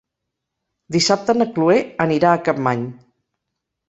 [0.95, 1.75] Dissabte na Chloé
[2.07, 2.87] anirà a Capmany.